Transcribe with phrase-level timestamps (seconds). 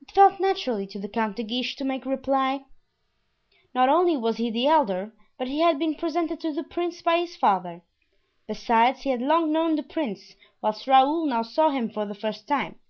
[0.00, 2.64] It fell naturally to the Count de Guiche to make reply;
[3.74, 7.18] not only was he the elder, but he had been presented to the prince by
[7.18, 7.82] his father.
[8.46, 12.48] Besides, he had long known the prince, whilst Raoul now saw him for the first
[12.48, 12.80] time.